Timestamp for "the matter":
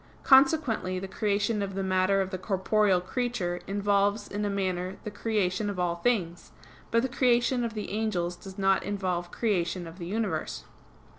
1.75-2.21